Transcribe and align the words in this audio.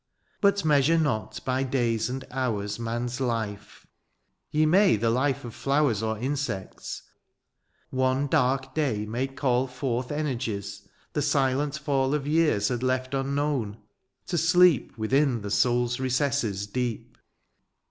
But 0.41 0.65
measure 0.65 0.97
not 0.97 1.39
by 1.45 1.61
days 1.61 2.09
and 2.09 2.25
hours 2.31 2.79
Man^s 2.79 3.19
life; 3.19 3.85
ye 4.49 4.65
may 4.65 4.95
the 4.95 5.11
life 5.11 5.45
of 5.45 5.53
flowers 5.53 6.01
Or 6.01 6.17
insects— 6.17 7.03
one 7.91 8.25
dark 8.25 8.73
day 8.73 9.05
may 9.05 9.27
call 9.27 9.67
Forth 9.67 10.11
energies, 10.11 10.87
the 11.13 11.21
silent 11.21 11.77
fall 11.77 12.15
Of 12.15 12.25
years 12.25 12.69
had 12.69 12.81
left 12.81 13.13
unknown, 13.13 13.77
to 14.25 14.39
sleep 14.39 14.97
Within 14.97 15.43
the 15.43 15.49
soul^s 15.49 15.99
recesses 15.99 16.65
deep. 16.65 17.15